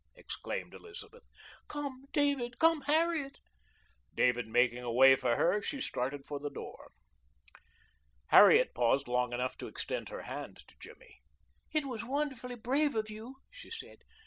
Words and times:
exclaimed 0.15 0.73
Elizabeth. 0.73 1.21
"Come, 1.67 2.05
David! 2.11 2.57
Come, 2.57 2.81
Harriet!" 2.87 3.37
David 4.15 4.47
making 4.47 4.81
a 4.81 4.91
way 4.91 5.15
for 5.15 5.35
her, 5.35 5.61
she 5.61 5.79
started 5.79 6.25
for 6.25 6.39
the 6.39 6.49
door. 6.49 6.89
Harriet 8.29 8.73
paused 8.73 9.07
long 9.07 9.31
enough 9.31 9.59
to 9.59 9.67
extend 9.67 10.09
her 10.09 10.23
hand 10.23 10.57
to 10.67 10.75
Jimmy. 10.79 11.21
"It 11.71 11.85
was 11.85 12.03
wonderfully 12.03 12.55
brave 12.55 12.95
of 12.95 13.11
you," 13.11 13.35
she 13.51 13.69
said. 13.69 13.99